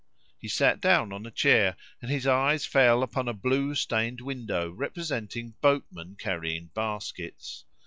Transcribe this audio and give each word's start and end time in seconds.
He 0.39 0.47
sat 0.47 0.81
down 0.81 1.13
on 1.13 1.27
a 1.27 1.29
chair, 1.29 1.77
and 2.01 2.09
his 2.09 2.25
eyes 2.25 2.65
fell 2.65 3.03
upon 3.03 3.27
a 3.27 3.33
blue 3.35 3.75
stained 3.75 4.19
window 4.19 4.71
representing 4.71 5.53
boatmen 5.61 6.15
carrying 6.19 6.71
baskets. 6.73 7.65